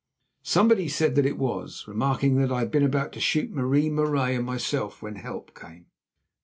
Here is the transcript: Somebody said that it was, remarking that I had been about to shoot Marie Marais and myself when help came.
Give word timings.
Somebody 0.41 0.87
said 0.87 1.13
that 1.13 1.27
it 1.27 1.37
was, 1.37 1.85
remarking 1.87 2.37
that 2.37 2.51
I 2.51 2.57
had 2.61 2.71
been 2.71 2.81
about 2.81 3.11
to 3.11 3.19
shoot 3.19 3.51
Marie 3.51 3.87
Marais 3.87 4.33
and 4.35 4.43
myself 4.43 5.03
when 5.03 5.17
help 5.17 5.53
came. 5.53 5.91